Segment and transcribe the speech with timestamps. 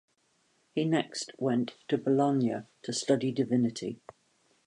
[0.73, 3.99] He next went to Bologna, to study divinity.